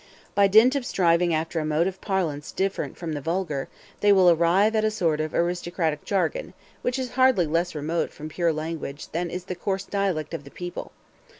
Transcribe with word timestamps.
By 0.33 0.47
dint 0.47 0.75
of 0.75 0.83
striving 0.83 1.31
after 1.31 1.59
a 1.59 1.63
mode 1.63 1.85
of 1.85 2.01
parlance 2.01 2.51
different 2.51 2.97
from 2.97 3.13
the 3.13 3.21
vulgar, 3.21 3.67
they 3.99 4.11
will 4.11 4.31
arrive 4.31 4.75
at 4.75 4.83
a 4.83 4.89
sort 4.89 5.21
of 5.21 5.31
aristocratic 5.35 6.05
jargon, 6.05 6.55
which 6.81 6.97
is 6.97 7.11
hardly 7.11 7.45
less 7.45 7.75
remote 7.75 8.11
from 8.11 8.27
pure 8.27 8.51
language 8.51 9.09
than 9.11 9.29
is 9.29 9.45
the 9.45 9.53
coarse 9.53 9.83
dialect 9.83 10.33
of 10.33 10.43
the 10.43 10.49
people. 10.49 10.91